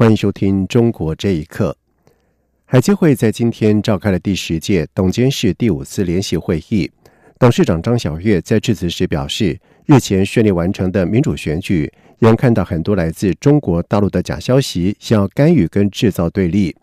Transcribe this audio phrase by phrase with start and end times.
[0.00, 1.76] 欢迎收听《中国这一刻》。
[2.64, 6.90] 海基会在今天召开了第十届董监事第五次联席会议。
[7.38, 16.74] 董事长张晓月在致辞时表示，日前顺利完成的民主选举，仍看到很多来自中国大陆的假消息，想要干预跟制造对立。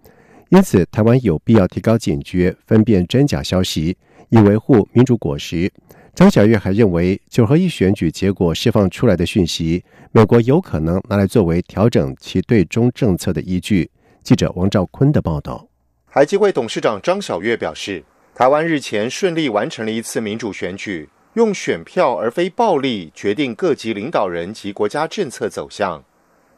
[0.49, 3.97] 因此，台湾有必要提高警觉，分辨真假消息，
[4.29, 5.71] 以维护民主果实。
[6.17, 13.87] 张晓月还认为，九合一选举结果释放出来的讯息，美国有可能拿来作为调整其对中政策的依据。
[14.23, 15.67] 记者王兆坤的报道。
[16.07, 26.03] 海基会董事长张晓月表示，台湾日前顺利完成了一次民主选举，用选票而非暴力决定各级领导人及国家政策走向，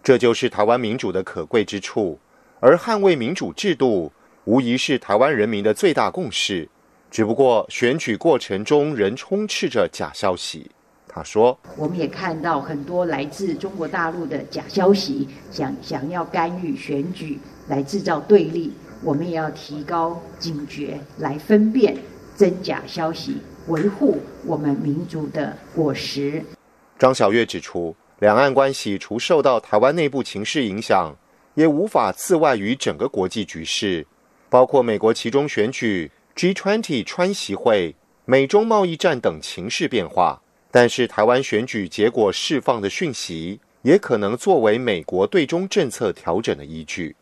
[0.01, 2.17] 这就是台湾民主的可贵之处。
[2.61, 4.13] 而捍卫民主制度，
[4.45, 6.69] 无疑是台湾人民的最大共识。
[7.11, 10.69] 只不过选举过程中仍充斥着假消息，
[11.07, 18.71] 他说：“我们也看到很多来自中国大陆的假消息，想想要干预选举，来制造对立。
[19.01, 21.97] 我们也要提高警觉，来分辨
[22.37, 23.37] 真假消息，
[23.67, 26.43] 维护我们民族的果实。”
[26.99, 31.15] 张晓月指出，两岸关系除受到台湾内部情势影响，
[31.55, 34.05] 也无法自外于整个国际局势，
[34.47, 36.11] 包括美国其中选举。
[36.39, 47.17] G20 川习会、美中贸易战等情势变化，但是台湾选举结果释放的讯息，也可能作为美国对中政策调整的依据。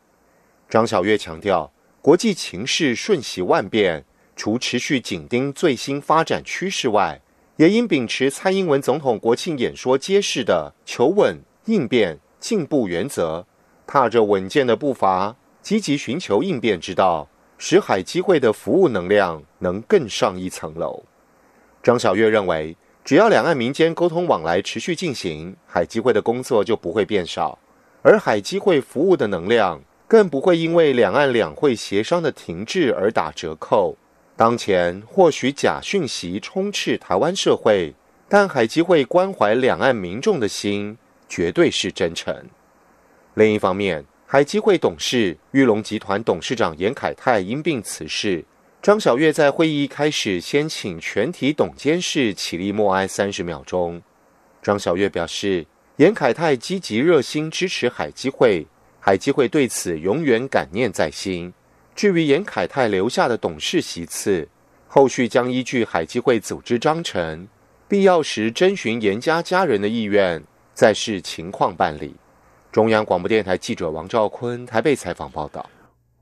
[0.70, 7.20] 张晓月强调，国际情势瞬息万变，除持续紧盯最新发展趋势外，
[7.56, 13.48] 也应秉持蔡英文总统国庆演说揭示的“求稳、应变、进步”原则，
[13.88, 17.28] 踏着稳健的步伐，积极寻求应变之道。
[17.58, 21.04] 使海基会的服务能量能更上一层楼。
[21.82, 27.58] 张晓月认为，只要两岸民间沟通往来持续进行，海基会的工作就不会变少，
[28.02, 33.98] 而海基会服务的能量更不会因为两岸两会协商的停滞而打折扣。
[34.36, 37.96] 当前或许假讯息充斥台湾社会，
[38.30, 40.98] 但海基会关怀两岸民众的心
[41.28, 42.46] 绝对是真诚。
[43.34, 48.44] 另一方面，海基会董事玉龙集团董事长严凯泰因病辞世，
[48.82, 54.02] 张晓月在会议开始先请全体董监事起立默哀三十秒钟。
[54.62, 58.68] 张晓月表示，严凯泰积极热心支持海基会，
[59.00, 61.54] 海基会对此永远感念在心。
[61.96, 64.46] 至于严凯泰留下的董事席次，
[64.90, 67.48] 后续将依据海基会组织章程，
[67.88, 70.44] 必要时征询严家家人的意愿，
[70.74, 72.14] 再视情况办理。
[72.72, 75.68] 中央广播电台记者王兆坤台北采访报道：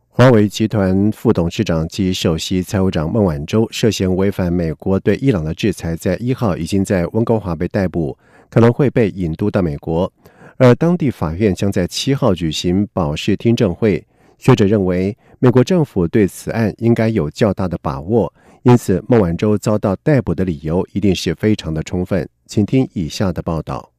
[0.10, 8.18] 华为集团副董事长及首席财务长孟晚舟涉嫌违反美国对伊朗的制裁，在一号已经在温哥华被逮捕，
[8.50, 10.12] 可能会被引渡到美国。
[10.58, 14.06] 而当地法院将在七号举行保释听证会。
[14.38, 18.32] 学者认为，美国政府对此案应该有较大的把握，
[18.64, 22.28] 因此孟晚舟遭到逮捕的理由一定是非常的充分。
[22.46, 23.95] 请听以下的报道。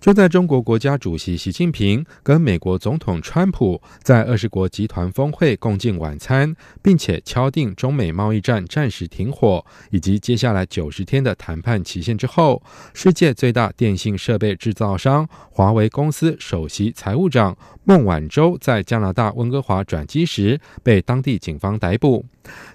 [0.00, 12.62] 就在中国国家主席习近平跟美国总统川普在二十国集团峰会共进晚餐，并且敲定中美贸易战暂时停火以及接下来九十天的谈判期限之后，
[12.94, 22.24] 世界最大电信设备制造商华为公司首席财务长孟晚舟在加拿大温哥华转机时被当地警方逮捕。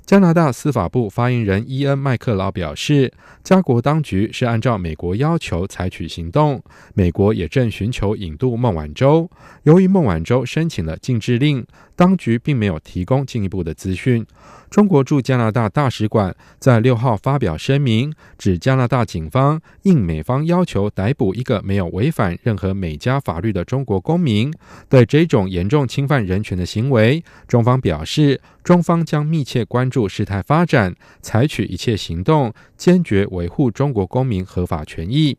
[0.05, 3.11] 加拿大司法部发言人伊恩·麦克劳表示，
[3.43, 6.61] 加国当局是按照美国要求采取行动，
[6.93, 9.29] 美国也正寻求引渡孟晚舟。
[9.63, 14.25] 由于孟晚舟申请了禁制令，当局并没有提供进一步的资讯。
[14.69, 24.51] 中国驻加拿大大使馆在六号发表声明，指加拿大警方应美方要求逮捕一个没有违反任何美加法律的中国公民。
[24.89, 35.37] 对这种严重侵犯人权的行为，中方表示，中方将密切关注事态发展，采取一切行动，坚决维护中国公民合法权益。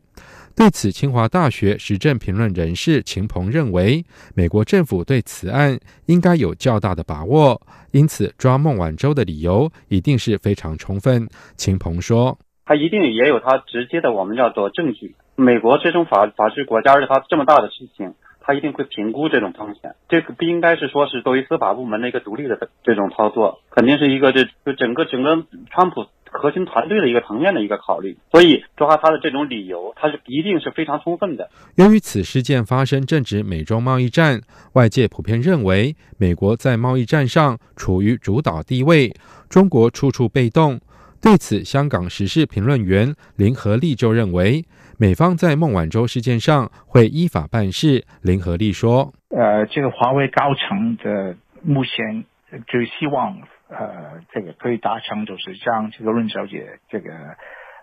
[0.55, 4.05] 对此，清华大学时政评论人士秦鹏认为，
[4.35, 7.61] 美国政府对此案应该有较大的把握，
[7.91, 11.27] 因此抓孟晚舟的理由一定是非常充分。
[11.57, 15.15] 秦鹏说：“他一定也有他直接的，我们叫做证据。
[15.35, 18.13] 美国这种法法治国家，而且他这么大的事情。”
[18.47, 19.95] 他一定会评估这种风险。
[20.07, 26.05] 这个不应该是说是作为司法部门的一个独立的这种操作，肯定是一个这就整个整个川普
[26.37, 28.17] 核心团队的一个层面的一个考虑。
[28.31, 31.49] 所以抓他的这种理由，他是一定是非常充分的。
[31.75, 34.41] 由于此事件发生正值美中贸易战，
[34.73, 39.13] 外界普遍认为美国在贸易战上处于主导地位，
[39.49, 40.79] 中国处处被动。
[41.21, 44.63] 对此，香港时事评论员林和利就认为，
[44.99, 48.05] 美方在孟晚舟事件上会依法办事。
[48.21, 52.25] 林和利说：“呃，这个华为高层的目前
[52.67, 53.39] 就希望，
[53.77, 57.11] 呃，这个可以达成，就是让这个润小姐这个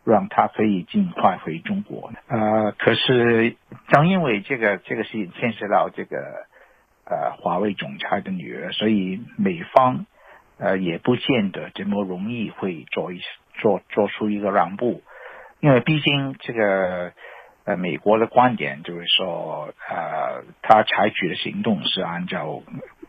[0.04, 2.10] 让她可以尽快回中国。
[2.28, 3.56] 呃，可是
[3.88, 6.16] 正因为这个这个事情牵涉到这个
[7.04, 10.06] 呃华为总裁的女儿，所以美方。”
[10.58, 13.20] 呃，也不见得这么容易会做一
[13.54, 15.02] 做做出一个让步，
[15.58, 17.12] 因为毕竟这个
[17.64, 22.62] 呃美国的观点就是说，呃，他采取的行动是按照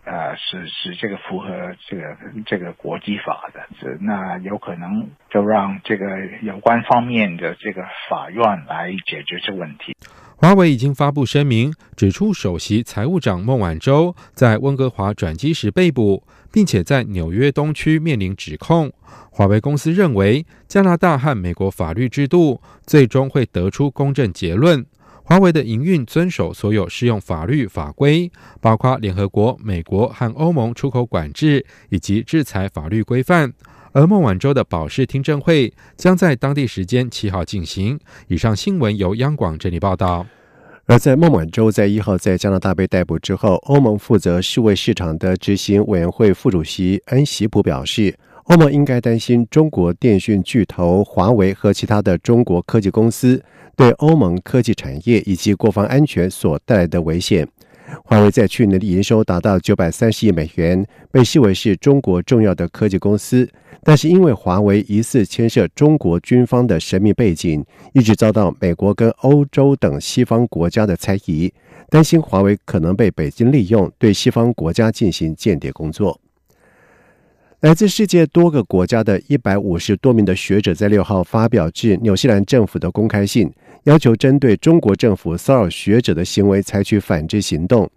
[0.06, 1.48] 呃是是这个符合
[1.88, 6.06] 这个这个国际法的，这那有可能就让这个
[6.42, 9.96] 有关方面的这个法院来解决这问题。
[10.36, 16.22] 华为已经发布声明，指出首席财务长孟晚舟在温哥华转机时被捕，
[16.52, 18.92] 并且在纽约东区面临指控。
[19.32, 24.86] 华为公司认为，加拿大和美国法律制度最终会得出公正结论。
[25.26, 28.30] 华为的营运遵守所有适用法律法规，
[28.60, 33.54] 包括联合国、美国和欧盟出口管制以及制裁法律规范。
[33.94, 37.98] 而孟晚舟的保释听证会将在当地时间七号进行。
[38.28, 40.26] 以上新闻由央广这里报道。
[40.86, 48.14] 而在孟晚舟在一号在加拿大被逮捕之后，欧盟负责世卫市场的执行委员会副主席恩喜普表示，
[48.46, 53.42] 欧盟应该担心中国电讯巨头华为和其他的中国科技公司
[53.76, 57.48] 对欧盟科技产业以及国防安全所带来的危险。
[58.04, 63.50] 华为在去年的营收达到九百三十亿美元，被视为是中国重要的科技公司。
[63.86, 67.64] 但是因为华为疑似牵涉中国军方的神秘背景，
[67.94, 71.54] 一直遭到美国跟欧洲等西方国家的猜疑，
[71.90, 76.20] 担心华为可能被北京利用，对西方国家进行间谍工作。
[77.64, 83.50] 来自世界多个国家的一百五十多名的学者在六号发表致纽西兰政府的公开信。
[83.84, 87.90] 要求针对中国政府骚扰学者的行为采取反制行动，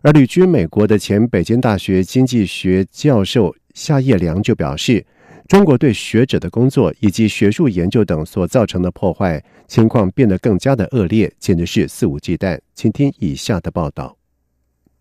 [0.00, 5.04] 而旅居美国的前北京大学经济学教授夏叶良就表示，
[5.46, 12.58] 中国对学者的工作以及学术研究等所造成的破坏情况变得更加的恶劣，简直是肆无忌惮。
[12.74, 14.19] 请听以下的报道。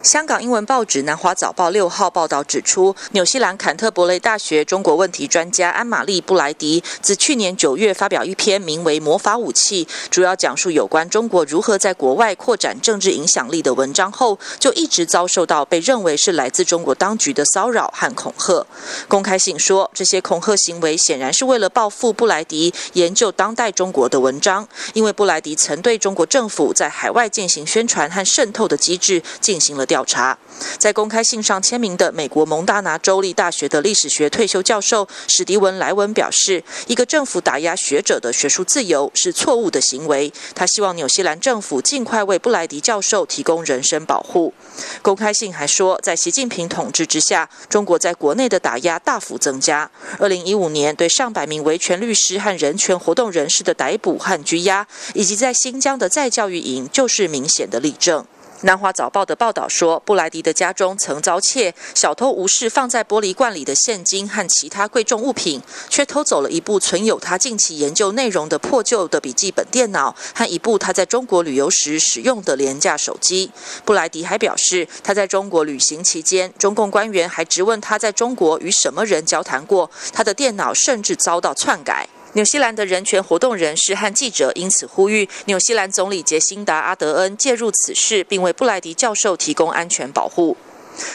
[0.04, 18.66] 香港英文报纸《南华早报》六号报道指出，纽西兰坎特伯雷大学中国问题专家安玛丽布莱迪自去年九月发表一篇名为《魔法武器》，主要讲述有关中国如何在国外扩展政治影响力的文章后，就一直遭受到被认为是来自中国当局的骚扰和恐吓。
[19.10, 29.89] 公开信说，这些恐吓行为显然是为了报复布莱迪研究当代中国的文章，因为布莱迪曾对中国政府在海外进行宣传和渗透的机制进行了。
[29.90, 30.38] 调查，
[30.78, 40.32] 在公开信上签名的美国蒙大拿州立大学的历史学退休教授史蒂文莱文表示，一个政府打压学者的学术自由是错误的行为。
[40.54, 44.54] 他希望纽西兰政府尽快为布莱迪教授提供人身保护。
[45.02, 49.90] 公开信还说，在习近平统治之下，中国在国内的打压大幅增加。
[50.20, 54.86] 二零一五年对上百名维权律师和人权活动人士的逮捕和拘押，
[55.16, 58.24] 以及在新疆的再教育营，就是明显的例证。
[58.62, 73.50] 南华早报的报道说，布莱迪的家中曾遭窃，小偷无视放在玻璃罐里的现金和其他贵重物品，却偷走了一部存有他近期研究内容的破旧的笔记本电脑和一部他在中国旅游时使用的廉价手机。
[73.86, 82.10] 布莱迪还表示，他在中国旅行期间，中共官员还质问他在中国与什么人交谈过，他的电脑甚至遭到篡改。
[82.34, 90.56] 纽西兰的人权活动人士和记者因此呼吁纽西兰总理杰辛达·阿德恩介入此事，并为布莱迪教授提供安全保护。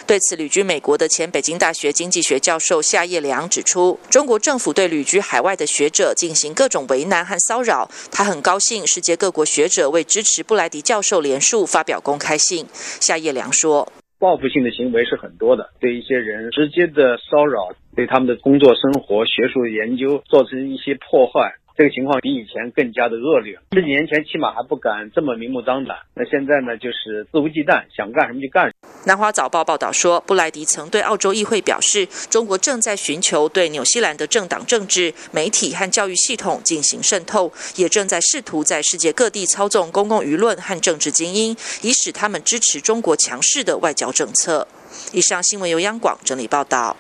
[0.07, 7.89] 对此，旅居美国的前北京大学经济学教授夏叶良指出，中国政府对旅居海外的学者进行各种为难和骚扰。
[8.11, 12.67] 他很高兴世界各国学者为支持布莱迪教授联署发表公开信。
[12.75, 13.93] 夏叶良说。
[14.19, 23.59] 报复性的行为是很多的，对一些人直接的骚扰，对他们的工作、生活、学术研究造成一些破坏，这个情况比以前更加的恶劣。
[23.73, 28.73] 十几年前起码还不敢这么明目张胆，那现在呢就是肆无忌惮，想干什么就干。
[29.07, 44.67] 南华早报报道说，布莱迪曾对澳洲议会表示，中国正在寻求对纽西兰的政党政治、媒体和教育系统进行渗透，也正在试图在世界各地操纵公共舆论和政治精英，以使他们支持中国强势的外交政策。
[45.13, 46.97] 以上新闻由央广整理报道。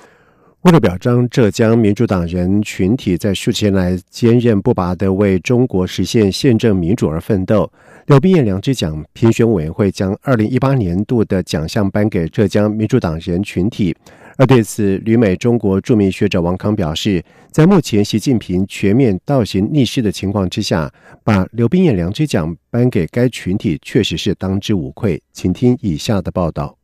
[0.64, 7.71] 为了表彰浙江民主党人群体在数千来坚韧不拔的为中国实现宪政民主而奋斗，
[8.06, 13.94] 刘冰燕良知奖评选委员会将二零一八年度的奖项颁给浙江民主党人群体。
[14.38, 20.90] 而对此，旅美中国著名学者王康表示，在目前习近平全面倒行逆施的情况之下，
[21.23, 25.23] 把刘冰燕良知奖颁给该群体，确实是当之无愧。
[25.30, 26.78] 请听以下的报道。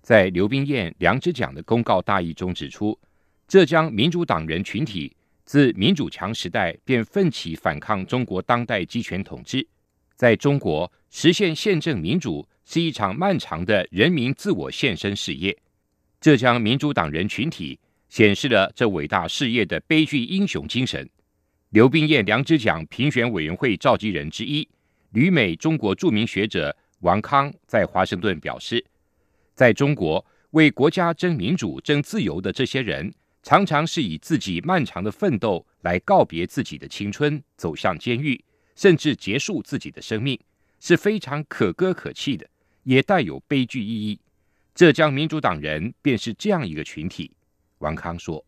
[0.00, 2.96] 在刘冰燕良知奖的公告大意中指出。
[3.48, 9.64] 浙江民主党人群体自民主强时代便奋起反抗中国当代集权统治，
[10.16, 15.56] 在中国实现宪政民主是一场漫长的人民自我献身事业。
[16.20, 21.08] 浙江民主党人群体显示了这伟大事业的悲剧英雄精神。
[21.70, 24.68] 刘冰燕良知奖评选委员会召集人之一、
[25.12, 28.84] 旅美中国著名学者王康在华盛顿表示，
[29.54, 33.14] 在中国为国家争民主、争自由的这些人。
[33.48, 40.36] 常常是以自己漫长的奋斗来告别自己的青春，走向监狱，甚至结束自己的生命，
[40.80, 42.44] 是非常可歌可泣的，
[42.82, 44.18] 也带有悲剧意义。
[44.74, 47.30] 浙江民主党人便是这样一个群体。
[47.78, 48.44] 王康说：“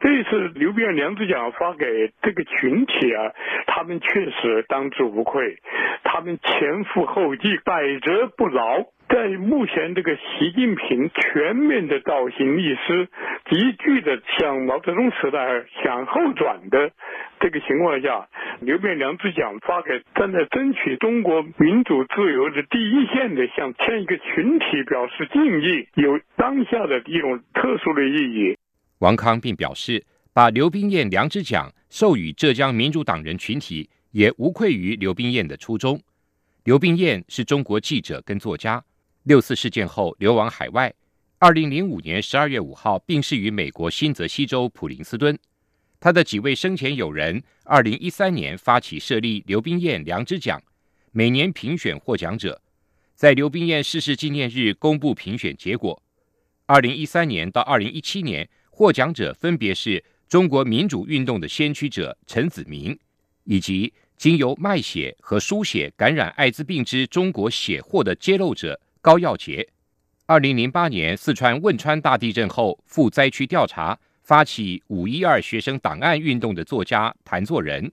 [0.00, 1.84] 这次刘变良知奖发给
[2.22, 3.20] 这个群体啊，
[3.66, 5.60] 他们确实当之无愧，
[6.02, 13.08] 他们前赴后继，百折不挠。”在目前这个习近平全面的倒行逆施、
[13.50, 16.92] 急剧的向毛泽东时代向后转的
[17.40, 18.28] 这个情况下，
[18.60, 28.56] 刘变良知奖发给站在争取中国民主自由的第一线的向向一个群体表示敬意，有当下的一种特殊的意义。
[29.00, 36.00] 王康并表示，把刘冰燕良知奖授予浙江民主党人群体，也无愧于刘冰燕的初衷。
[36.62, 38.80] 刘冰燕是中国记者跟作家。
[39.24, 40.92] 六四事件后流亡海外，
[41.38, 45.38] 二零零五年十二月五号病逝于美国新泽西州普林斯顿。
[46.00, 50.62] 他的几位生前友人，二零一三年发起设立刘冰燕良知奖，
[51.12, 52.58] 每年评选获奖者，
[53.14, 56.02] 在刘冰燕逝世纪念日公布评选结果。
[56.64, 62.98] 二零一三年到二零一七年，获奖者分别是中国民主运动的先驱者陈子明，
[63.44, 68.80] 以及经由卖血和输血感染艾滋病之中国血货的揭露者。
[69.02, 69.66] 高耀杰，
[70.26, 77.90] 二零零八年四川汶川大地震后赴灾区调查，发起“五一二”学生档案运动的作家谭作仁，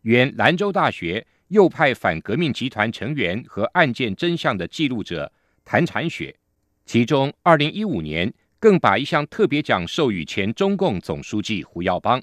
[0.00, 5.30] 原兰州大学右派反革命集团成员和案件真相的记录者
[5.64, 6.34] 谭婵雪。
[6.84, 12.20] 其中，二零一五年更把一项特别奖授予前中共总书记胡耀邦。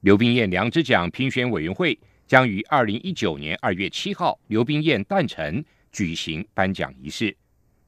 [0.00, 7.34] 刘冰燕良知奖评选委员会将于二零一九年二月七号刘冰燕诞辰举行颁奖仪式。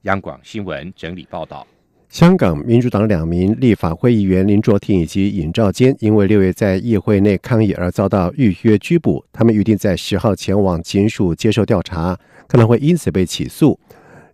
[0.05, 1.67] 央广新闻整理报道：
[2.11, 9.25] 香港民主党两名立法会议员林卓廷以及尹兆坚，因为六月在议会内抗议而遭到预约拘捕。
[9.33, 13.79] 他们预定在十号前往警署接受调查，可能会因此被起诉。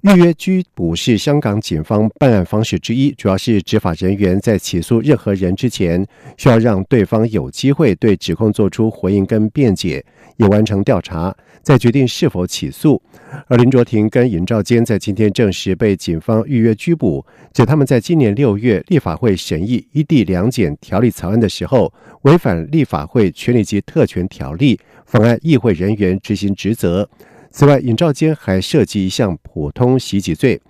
[0.03, 6.07] 预约拘捕是香港警方办案方式之一，主要是执法人员在起诉任何人之前，
[6.39, 10.03] 需要让对方有机会对指控做出回应跟辩解，
[10.39, 13.01] 以完成调查，再决定是否起诉。
[13.47, 21.93] 而林卓廷跟尹兆坚在今天证实被警方预约拘捕，指他们在今年六月立法会审议一地两检条例草案的时候，
[22.23, 27.07] 违反立法会权力及特权条例，妨碍议会人员执行职责。
[27.51, 30.61] 此外，尹兆坚还涉及一项普通袭击罪。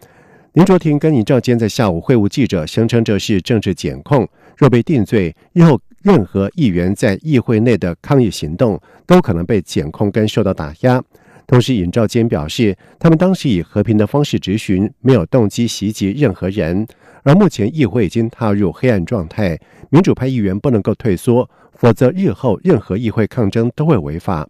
[0.55, 4.27] 林卓廷跟尹兆坚在下午会晤记者，声称这是政治检控。
[4.57, 11.03] 若被定罪，日后任何议员在议会内的抗议行动都可能被检控跟受到打压。
[11.47, 16.87] 同时，尹兆坚表示，他们当时以和平的方式质询，没有动机袭击任何人。
[17.23, 19.59] 而目前议会已经踏入黑暗状态，
[19.91, 24.49] 民主派议员不能够退缩，否则日后任何议会抗争都会违法。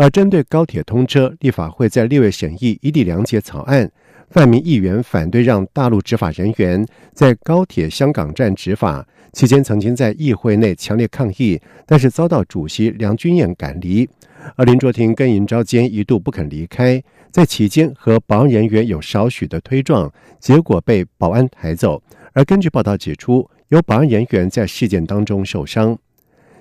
[0.00, 3.92] 而针对高铁通车，立法会在六月审议一地两检草案，
[4.30, 9.06] 泛民议员反对让大陆执法人员在高铁香港站执法。
[9.34, 14.08] 期间曾经在议会内强烈抗议，但是遭到主席梁君彦赶离。
[14.56, 22.02] 而林卓廷跟尹昭坚一度不肯离开，在期间和保安人员有少许的推撞，结果被保安抬走。
[22.32, 25.98] 而根据报道指出，有保安人员在事件当中受伤。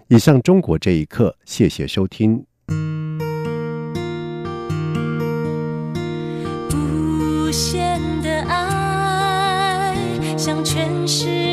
[0.10, 2.49] 以上中国这一刻，谢谢收听。
[7.50, 9.96] 无限的爱
[10.38, 11.49] 向全世界